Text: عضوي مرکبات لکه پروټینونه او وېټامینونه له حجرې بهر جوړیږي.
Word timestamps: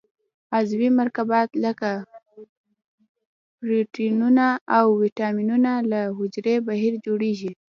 عضوي 0.55 0.89
مرکبات 0.99 1.49
لکه 1.63 1.89
پروټینونه 3.59 4.47
او 4.77 4.85
وېټامینونه 5.01 5.71
له 5.91 6.01
حجرې 6.17 6.55
بهر 6.67 6.93
جوړیږي. 7.05 7.51